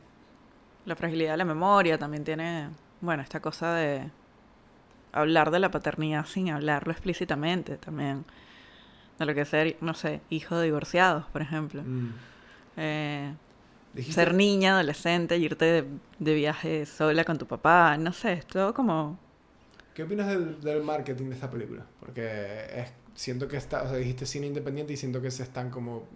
[0.88, 2.69] la fragilidad de la memoria, también tiene,
[3.01, 4.10] bueno, esta cosa de
[5.12, 8.25] hablar de la paternidad sin hablarlo explícitamente, también
[9.19, 11.84] de lo que es ser, no sé, hijo de divorciados, por ejemplo.
[11.84, 12.13] Mm.
[12.77, 13.34] Eh,
[13.93, 15.86] Dijiste- ser niña, adolescente, irte de,
[16.19, 19.19] de viaje sola con tu papá, no sé, es todo como...
[19.93, 21.86] ¿Qué opinas del, del marketing de esta película?
[21.99, 22.23] Porque
[22.73, 26.08] es, siento que está, o sea, dijiste cine independiente y siento que se están como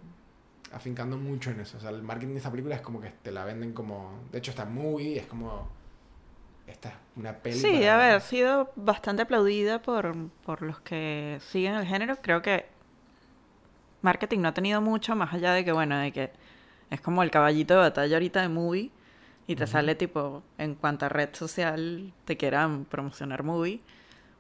[0.72, 1.78] afincando mucho en eso.
[1.78, 4.38] O sea, el marketing de esta película es como que te la venden como, de
[4.40, 5.68] hecho está muy, es como,
[6.68, 7.60] esta es una peli.
[7.60, 12.16] Sí, para- a ver, ha sido bastante aplaudida por, por los que siguen el género.
[12.22, 12.66] Creo que
[14.02, 16.32] marketing no ha tenido mucho, más allá de que, bueno, de que
[16.90, 18.92] es como el caballito de batalla ahorita de movie.
[19.48, 23.80] Y te sale tipo, en cuanta red social te quieran promocionar movie.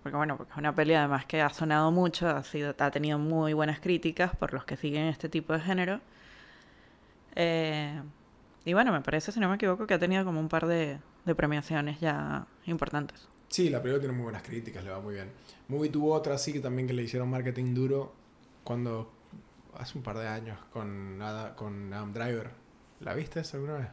[0.01, 3.19] Porque bueno, porque es una peli además que ha sonado mucho, ha, sido, ha tenido
[3.19, 6.01] muy buenas críticas por los que siguen este tipo de género.
[7.35, 8.01] Eh,
[8.65, 10.97] y bueno, me parece, si no me equivoco, que ha tenido como un par de,
[11.25, 13.27] de premiaciones ya importantes.
[13.49, 15.31] Sí, la película tiene muy buenas críticas, le va muy bien.
[15.67, 18.13] Movie tuvo otra sí que también que le hicieron marketing duro
[18.63, 19.11] cuando
[19.79, 22.51] hace un par de años con Ada- con Adam Driver.
[23.01, 23.87] ¿La viste esa alguna vez?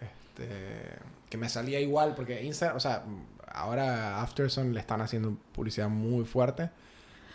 [0.00, 0.98] Este,
[1.30, 3.04] que me salía igual porque Instagram, o sea,
[3.52, 6.70] ahora Afterson le están haciendo publicidad muy fuerte.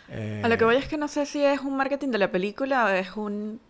[0.08, 2.30] Eh, A lo que voy es que no sé si es un marketing de la
[2.30, 3.60] película o es un,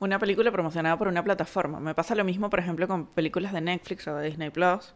[0.00, 1.80] una película promocionada por una plataforma.
[1.80, 4.94] Me pasa lo mismo, por ejemplo, con películas de Netflix o de Disney Plus.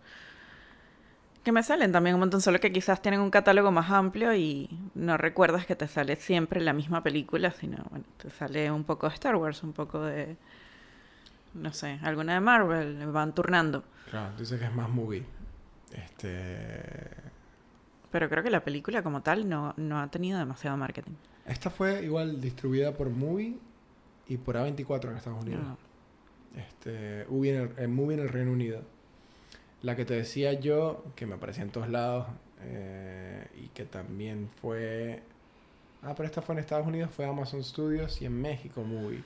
[1.47, 4.69] Que me salen también un montón, solo que quizás tienen un catálogo más amplio y
[4.97, 9.09] no recuerdas que te sale siempre la misma película, sino, bueno, te sale un poco
[9.09, 10.37] de Star Wars, un poco de,
[11.55, 13.85] no sé, alguna de Marvel, van turnando.
[14.11, 15.23] Claro, dice que es más movie.
[15.93, 17.13] Este,
[18.11, 21.13] Pero creo que la película como tal no, no ha tenido demasiado marketing.
[21.47, 23.57] esta fue igual distribuida por Movie
[24.27, 25.63] y por A24 en Estados Unidos.
[25.63, 25.79] No.
[26.61, 28.96] Este, en el, en Movie en el Reino Unido.
[29.87, 32.27] La que te decía yo, que me aparecía en todos lados,
[32.61, 35.23] eh, y que también fue...
[36.03, 39.23] Ah, pero esta fue en Estados Unidos, fue Amazon Studios y en México Movie.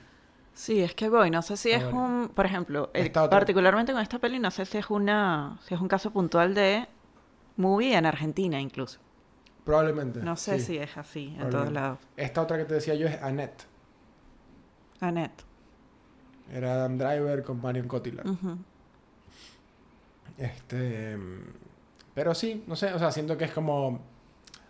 [0.53, 2.91] Sí, es que voy, no sé si Ah, es un, por ejemplo,
[3.31, 6.87] particularmente con esta peli, no sé si es una, si es un caso puntual de
[7.57, 8.99] movie en Argentina incluso.
[9.65, 10.19] Probablemente.
[10.19, 10.65] No sé sí.
[10.65, 11.97] si es así en todos lados.
[12.17, 13.65] Esta otra que te decía yo es Annette.
[14.99, 15.43] Annette.
[16.53, 18.27] Era Adam Driver con Marion Cotillard.
[18.29, 18.57] Ujú.
[20.37, 21.17] Este,
[22.13, 24.01] pero sí, no sé, o sea, siento que es como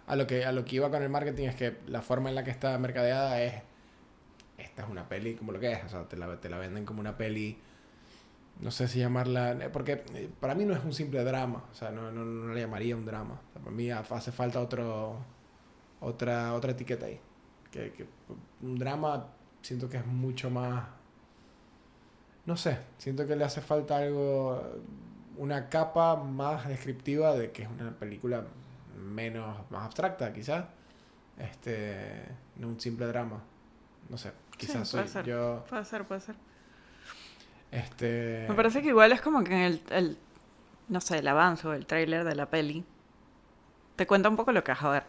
[0.08, 2.36] a lo que a lo que iba con el marketing es que la forma en
[2.36, 3.63] la que está mercadeada es
[4.58, 6.86] esta es una peli como lo que es, o sea, te la, te la venden
[6.86, 7.58] como una peli
[8.60, 11.91] no sé si llamarla porque eh, para mí no es un simple drama, o sea,
[11.91, 13.41] no, no, no le llamaría un drama.
[13.54, 15.17] Para mí ha- hace falta otro
[16.02, 17.19] otra otra etiqueta ahí.
[17.71, 18.06] Que, que
[18.63, 19.28] un drama
[19.62, 20.86] siento que es mucho más
[22.45, 24.62] no sé, siento que le hace falta algo,
[25.38, 28.46] una capa más descriptiva de que es una película
[28.98, 30.65] menos, más abstracta, quizás.
[31.38, 32.26] Este,
[32.58, 33.41] no un simple drama.
[34.10, 35.26] No sé, quizás puede soy ser.
[35.26, 35.65] yo.
[35.70, 36.36] Puede ser, puede ser.
[37.72, 40.17] Este, Me parece que igual es como que en el, el,
[40.89, 42.86] no sé, el avance o el tráiler de la peli
[43.96, 45.04] te cuenta un poco lo que vas a ver.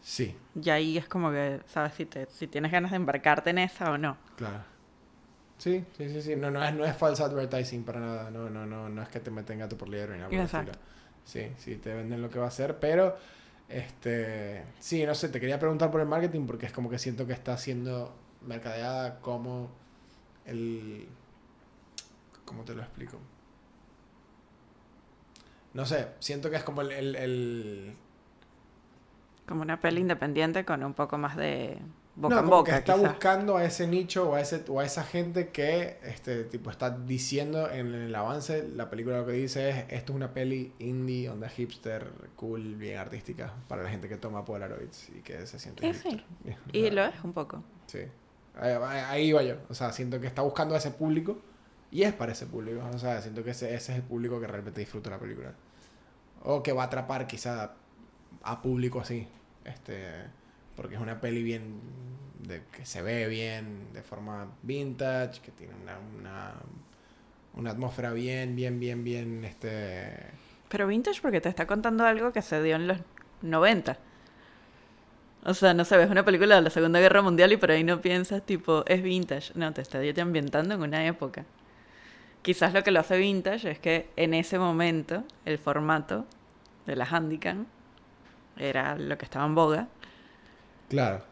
[0.00, 1.94] Sí, Y ahí es como que, ¿sabes?
[1.94, 4.16] Si, te, si tienes ganas de embarcarte en esa o no.
[4.36, 4.64] claro.
[5.58, 6.36] Sí, sí, sí, sí.
[6.36, 8.30] No, no es, no es false advertising para nada.
[8.30, 10.78] No, no, no, no es que te meten gato por liebre ni nada Exacto.
[11.24, 13.16] Sí, sí, te venden lo que va a ser, pero
[13.68, 17.26] este, sí, no sé, te quería preguntar por el marketing porque es como que siento
[17.26, 18.14] que está siendo
[18.46, 19.70] mercadeada como
[20.44, 21.08] el
[22.44, 23.18] ¿cómo te lo explico?
[25.74, 27.96] No sé, siento que es como el, el, el-
[29.46, 31.78] Como una peli independiente con un poco más de
[32.16, 33.10] boca no, en boca, que está quizás.
[33.10, 36.90] buscando a ese nicho o a ese o a esa gente que este tipo está
[36.90, 41.28] diciendo en el avance la película lo que dice es esto es una peli indie
[41.28, 45.86] onda hipster cool bien artística para la gente que toma polaroids y que se siente
[45.86, 46.24] Y sí.
[46.72, 47.62] Y lo es un poco.
[47.86, 48.00] Sí.
[48.58, 49.56] Ahí, ahí- iba yo.
[49.68, 51.38] O sea, siento que está buscando a ese público
[51.90, 52.80] y es para ese público.
[52.94, 55.52] O sea, siento que ese, ese es el público que realmente disfruta la película.
[56.42, 57.74] O que va a atrapar quizá
[58.42, 59.28] a público así.
[59.64, 60.08] Este,
[60.76, 61.80] porque es una peli bien,
[62.40, 66.54] de, que se ve bien, de forma vintage, que tiene una, una,
[67.54, 70.14] una atmósfera bien, bien, bien, bien, este...
[70.68, 72.98] Pero vintage porque te está contando algo que se dio en los
[73.42, 73.98] 90.
[75.44, 77.84] O sea, no sé, ves una película de la Segunda Guerra Mundial y por ahí
[77.84, 79.52] no piensas tipo, es vintage.
[79.54, 81.44] No, te está ambientando en una época.
[82.42, 86.26] Quizás lo que lo hace vintage es que en ese momento el formato
[86.84, 87.66] de la Handycam
[88.56, 89.88] era lo que estaba en boga
[90.88, 91.22] Claro.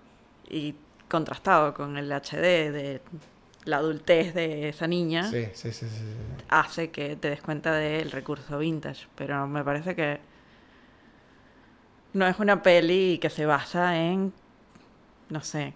[0.49, 0.75] y
[1.09, 3.01] contrastado con el HD de
[3.65, 5.97] la adultez de esa niña Sí, sí, sí, sí.
[5.97, 6.45] sí.
[6.49, 9.07] hace que te des cuenta del recurso vintage.
[9.15, 10.21] Pero me parece que
[12.13, 14.33] no es una peli que se basa en,
[15.31, 15.75] no sé,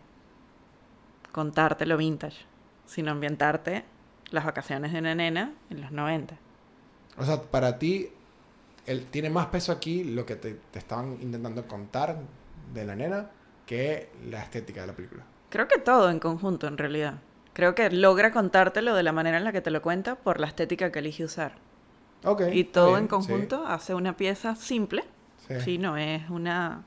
[1.33, 2.39] contarte lo vintage,
[2.87, 3.85] sino ambientarte
[4.31, 6.37] las vacaciones de una nena en los 90.
[7.17, 8.09] O sea, para ti,
[8.87, 12.19] el, tiene más peso aquí lo que te, te estaban intentando contar
[12.73, 13.31] de la nena
[13.69, 15.23] que la estética de la película.
[15.51, 17.15] Creo que todo en conjunto, en realidad.
[17.53, 20.47] Creo que logra contártelo de la manera en la que te lo cuenta por la
[20.47, 21.53] estética que elige usar.
[22.25, 22.43] Ok.
[22.53, 25.05] Y todo bien, en conjunto hace una pieza simple,
[25.47, 25.61] Sí.
[25.61, 25.79] sí.
[25.79, 26.83] No es una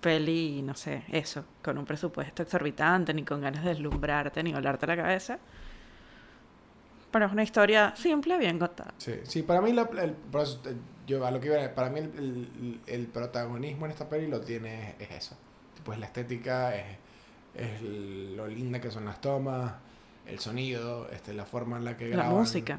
[0.00, 4.86] peli, no sé, eso, con un presupuesto exorbitante, ni con ganas de deslumbrarte, ni volarte
[4.86, 5.38] la cabeza.
[7.10, 8.92] Pero es una historia simple, bien contada.
[8.98, 12.10] Sí, sí para mí, la- el, eh, yo a lo que iba, para mí el,
[12.16, 15.36] el- el protagonismo en esta peli lo tiene, es eso.
[15.82, 16.84] Tipo, es la estética, es,
[17.56, 19.72] es lo linda que son las tomas,
[20.26, 22.34] el sonido, este, la forma en la que La graban.
[22.36, 22.78] música.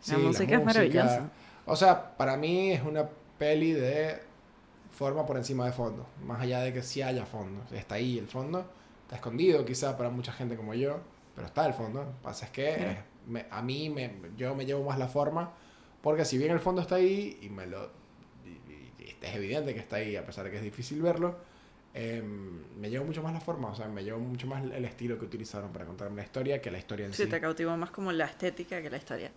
[0.00, 1.30] Sí, La música es maravillosa.
[1.64, 4.20] O sea, para mí es una peli de
[4.90, 6.06] forma por encima de fondo.
[6.26, 7.62] Más allá de que sí haya fondo.
[7.74, 8.66] Está ahí el fondo.
[9.04, 11.00] Está escondido quizá para mucha gente como yo.
[11.34, 12.00] Pero está el fondo.
[12.04, 15.08] Lo que pasa es que eh, me- a mí me, yo me llevo más la
[15.08, 15.52] forma.
[16.02, 17.90] Porque si bien el fondo está ahí y me lo...
[18.44, 21.36] y- y- y es evidente que está ahí a pesar de que es difícil verlo.
[21.94, 23.68] Em, me llevo mucho más la forma.
[23.68, 26.70] O sea, me llevo mucho más el estilo que utilizaron para contarme la historia que
[26.70, 27.28] la historia en Sí, sí.
[27.30, 29.30] te cautivó más como la estética que la historia.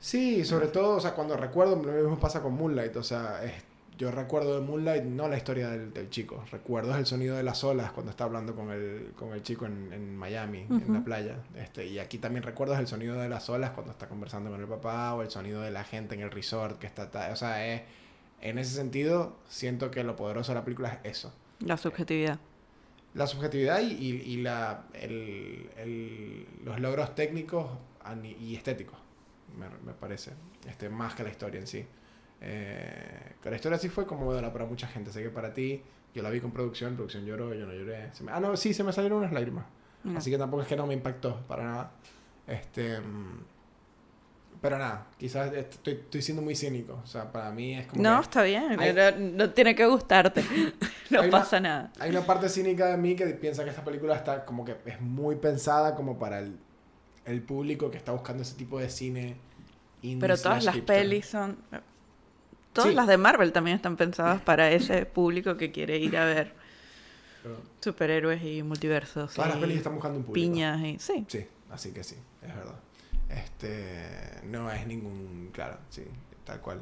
[0.00, 3.64] Sí, sobre todo, o sea, cuando recuerdo, lo mismo pasa con Moonlight, o sea, es-
[3.98, 7.64] yo recuerdo de Moonlight no la historia del, del chico, recuerdo el sonido de las
[7.64, 11.38] olas cuando está hablando con el, con el chico en, en Miami, en la playa,
[11.56, 14.68] este, y aquí también recuerdo el sonido de las olas cuando está conversando con el
[14.68, 17.82] papá, o el sonido de la gente en el resort que está, o sea, es,
[18.40, 22.38] en ese sentido, siento que lo poderoso de la película es eso, La subjetividad.
[23.14, 27.66] la subjetividad y, y- y la, el- el- los logros técnicos
[28.40, 28.98] y estéticos,
[29.58, 30.32] me, me parece,
[30.68, 31.84] este, más que la historia en sí.
[32.40, 35.82] Eh, la historia sí fue conmovedora para mucha gente, sé que para ti,
[36.14, 38.10] yo la vi con producción, producción lloró, yo no lloré.
[38.20, 39.66] Me- ah, no, sí, se me salieron unas lágrimas.
[40.04, 40.18] Mira.
[40.18, 41.92] Así que tampoco es que no me impactó para nada.
[42.46, 42.98] Este,
[44.60, 47.00] pero nada, quizás estoy, estoy siendo muy cínico.
[47.02, 48.02] O sea, para mí es como...
[48.02, 48.78] No, que- está bien.
[48.80, 49.10] Hay- No,
[49.46, 50.42] no tiene que gustarte.
[51.10, 51.92] no Hay una- pasa nada.
[52.00, 55.00] Hay una parte cínica de mí que piensa que esta película está como que es
[55.00, 56.56] muy pensada como para el,
[57.24, 59.36] el público que está buscando ese tipo de cine
[60.02, 61.58] indie Pero todas las pelis son...
[62.72, 62.94] Todas Sí.
[62.96, 66.52] las de Marvel también están pensadas para ese público que quiere ir a ver
[67.42, 69.34] Pero superhéroes y multiversos.
[69.34, 70.44] Todas las pelis están buscando un público.
[70.52, 70.98] Piñas y...
[70.98, 71.24] Sí.
[71.28, 72.74] Sí, así que sí, es verdad.
[73.28, 76.04] Este, no es ningún, claro, sí,
[76.44, 76.80] tal cual.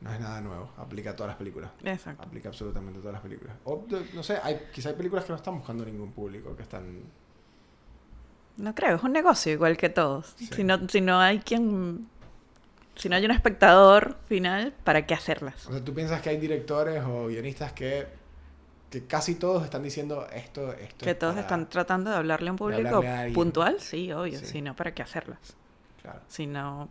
[0.00, 1.70] No es nada nuevo, aplica a todas las películas.
[1.84, 2.22] Exacto.
[2.22, 3.54] Aplica absolutamente a todas las películas.
[3.64, 7.02] O, no sé, hay, quizá hay películas que no están buscando ningún público, que están...
[8.56, 10.34] No creo, es un negocio igual que todos.
[10.38, 10.48] Sí.
[10.54, 12.06] Si, no, si no hay quien...
[12.96, 15.66] Si no hay un espectador final, ¿para qué hacerlas?
[15.66, 18.06] O sea, tú piensas que hay directores o guionistas que,
[18.90, 22.48] que casi todos están diciendo esto, esto Que es todos para- están tratando de hablarle
[22.48, 24.38] a un público a puntual, sí, obvio.
[24.40, 24.46] Sí.
[24.46, 25.38] Si no, ¿para qué hacerlas?
[26.02, 26.20] Claro.
[26.28, 26.88] Si no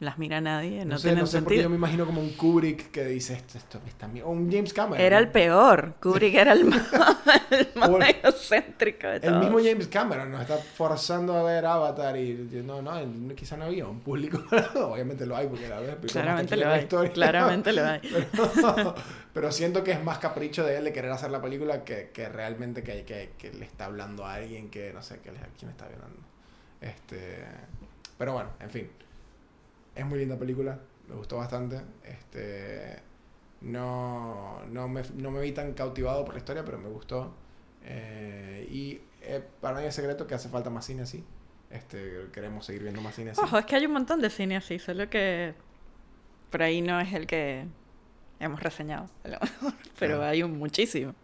[0.00, 1.62] las mira nadie, no, No, sé, tienen no sé por qué sentido.
[1.64, 4.24] yo me imagino como un Kubrick que dice esto, esto está bien.
[4.26, 5.04] O un James Cameron.
[5.04, 5.94] Era el peor.
[6.00, 6.86] Kubrick era el más,
[7.50, 9.40] el más O el- egocéntrico de El todos.
[9.40, 13.88] mismo James Cameron nos está forzando a ver Avatar y no, no, quizá no había
[13.88, 14.40] un público.
[14.76, 16.82] Obviamente lo hay porque la Claramente lo hay.
[16.82, 17.12] historia.
[17.12, 18.00] Claramente lo hay.
[18.00, 18.94] Pero,
[19.34, 22.28] pero siento que es más capricho de él de querer hacer la película que, que
[22.28, 25.72] realmente que, que, que le está hablando a alguien que no sé que le- quién
[25.72, 26.20] está hablando.
[26.80, 27.44] Este,
[28.18, 28.90] pero bueno, en fin.
[29.94, 30.78] Es muy linda película,
[31.08, 31.80] me gustó bastante.
[32.04, 32.98] Este,
[33.60, 37.34] no, no, me, no me vi tan cautivado por la historia, pero me gustó.
[37.84, 41.24] Eh, y eh, para nadie es secreto que hace falta más cine así.
[41.70, 43.40] Este, queremos seguir viendo más cine así.
[43.42, 45.54] Ojo, es que hay un montón de cine así, solo que
[46.50, 47.66] por ahí no es el que
[48.40, 50.30] hemos reseñado, a lo mejor, pero Claro.
[50.30, 51.14] hay un muchísimo.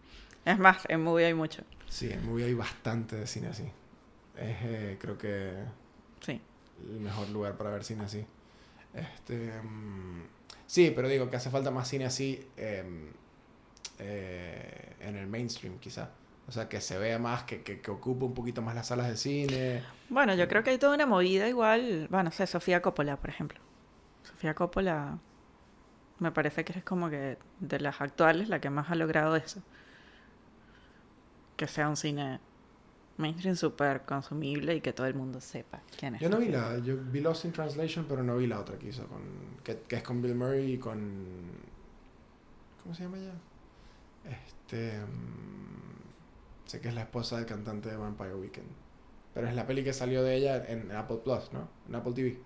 [0.44, 1.62] Es más, en movie hay mucho.
[1.88, 3.62] Sí, en movie hay bastante de cine así.
[4.36, 5.52] Es, eh, creo que
[6.20, 6.40] Sí.
[6.82, 8.24] El mejor lugar para ver cine así.
[8.92, 10.22] Este, mm,
[10.66, 13.08] sí, pero digo que hace falta más cine así em,
[13.98, 16.10] eh, en el mainstream, quizá.
[16.46, 19.08] O sea, que se vea más, que, que, que ocupe un poquito más las salas
[19.08, 19.82] de cine.
[20.10, 22.06] Bueno, yo creo que hay toda una movida igual.
[22.10, 23.58] Bueno, no sé, Sofía Coppola, por ejemplo.
[24.22, 25.18] Sofía Coppola
[26.18, 29.62] me parece que es como que de las actuales la que más ha logrado eso.
[31.56, 32.40] Que sea un cine
[33.16, 36.20] mainstream súper consumible y que todo el mundo sepa quién es.
[36.20, 38.88] Yo no vi la, yo vi Lost in Translation, pero no vi la otra que
[38.88, 39.22] hizo, con,
[39.62, 41.14] que, que es con Bill Murray y con...
[42.82, 43.32] ¿Cómo se llama ella?
[44.24, 44.98] Este...
[45.00, 48.68] mm, sé que es la esposa del cantante de Vampire Weekend.
[49.32, 51.68] Pero es la peli que salió de ella en Apple Plus, ¿no?
[51.88, 52.38] En Apple TV.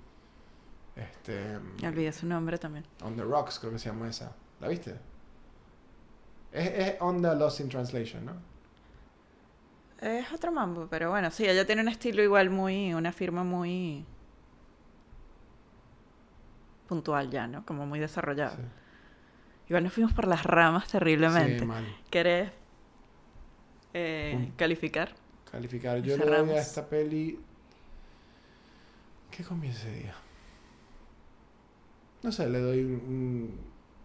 [0.96, 1.58] Este...
[1.81, 2.85] Me olvidé su nombre también.
[3.02, 4.35] On the Rocks, creo que se llama esa.
[4.60, 4.96] ¿La viste?
[6.52, 8.58] Es, es On the Lost in Translation, ¿no?
[10.01, 14.05] Es otro mambo, pero bueno, sí, ella tiene un estilo igual muy, una firma muy
[16.88, 17.65] puntual ya, ¿no?
[17.67, 18.57] Como muy desarrollada.
[18.57, 18.63] Sí.
[19.69, 21.59] Igual nos fuimos por las ramas terriblemente.
[21.59, 21.85] Sí, mal.
[22.11, 22.51] ¿Querés
[23.92, 25.15] eh, calificar?
[25.51, 26.01] Calificar.
[26.03, 27.38] Yo le doy a esta peli.
[29.31, 30.15] ¿Qué comí ese día?
[32.23, 33.61] No sé, le doy un- un-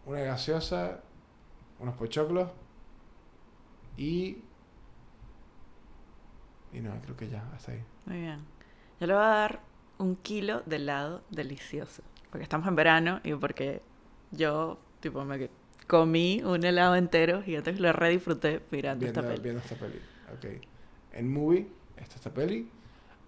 [0.06, 1.02] una gaseosa,
[1.80, 2.50] unos pochoclos
[3.98, 4.38] y.
[6.74, 7.84] Y no, creo que ya, hasta ahí.
[8.06, 8.40] Muy bien.
[9.00, 9.60] Yo le voy a dar
[9.98, 12.02] un kilo de helado delicioso.
[12.30, 13.82] Porque estamos en verano y porque
[14.32, 15.50] yo, tipo, me
[15.88, 19.44] comí un helado entero y entonces lo re disfruté mirando Viendo, esta peli.
[19.44, 20.00] viendo esta peli.
[20.36, 20.62] Ok.
[21.14, 21.68] En movie,
[21.98, 22.70] esta esta peli.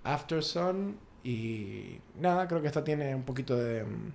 [0.03, 0.97] After Sun.
[1.23, 3.83] Y nada, creo que esta tiene un poquito de.
[3.83, 4.11] mm,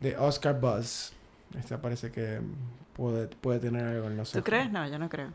[0.00, 1.12] de Oscar Buzz.
[1.58, 2.40] Esta parece que
[2.94, 4.44] puede, puede tener algo en los ¿Tú ojos.
[4.44, 4.70] crees?
[4.72, 5.32] No, yo no creo.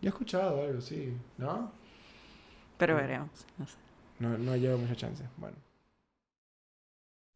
[0.00, 1.12] Yo he escuchado algo, sí.
[1.38, 1.72] ¿No?
[2.76, 3.30] Pero veremos.
[3.56, 3.76] No sé.
[4.20, 5.24] No, no llevo mucha chance.
[5.36, 5.56] Bueno.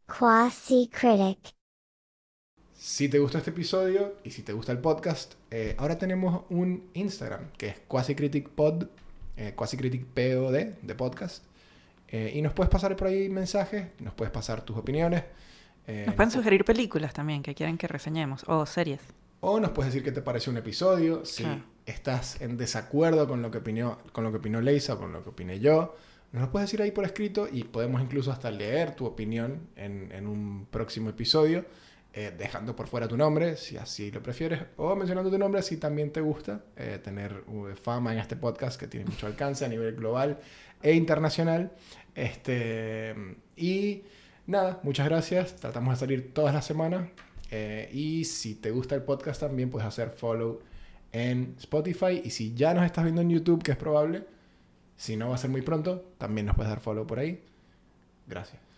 [0.07, 1.55] Quasi Critic.
[2.75, 6.91] Si te gustó este episodio y si te gusta el podcast, eh, ahora tenemos un
[6.95, 8.85] Instagram que es QuasiCriticPod,
[9.37, 10.53] eh, QuasiCriticPod
[10.83, 11.45] de podcast.
[12.09, 15.25] Eh, y nos puedes pasar por ahí mensajes, nos puedes pasar tus opiniones.
[15.87, 18.45] eh, Nos pueden sugerir películas también que quieren que reseñemos.
[18.49, 19.01] O series.
[19.41, 21.25] O nos puedes decir qué te pareció un episodio.
[21.25, 21.63] Si Claro.
[21.87, 24.61] Estás en desacuerdo con lo que opinó, con lo que opinó
[24.99, 25.97] con lo que opiné yo,
[26.33, 30.11] nos lo puedes decir ahí por escrito y podemos incluso hasta leer tu opinión en,
[30.13, 31.67] en un próximo episodio,
[32.15, 35.77] eh, dejando por fuera tu nombre, si así lo prefieres, o mencionando tu nombre si
[35.77, 39.69] también te gusta eh, tener uh, fama en este podcast que tiene mucho alcance a
[39.69, 40.39] nivel global
[40.83, 41.73] e internacional.
[42.15, 43.15] Este,
[43.57, 44.05] y
[44.47, 45.57] nada, muchas gracias.
[45.57, 47.09] Tratamos de salir todas las semanas.
[47.51, 50.61] Eh, y si te gusta el podcast también puedes hacer follow
[51.13, 52.23] en Spotify.
[52.25, 54.25] Y si ya nos estás viendo en YouTube, que es probable,
[54.97, 57.43] si no va a ser muy pronto, también nos puedes dar follow por ahí.
[58.27, 58.72] Gracias.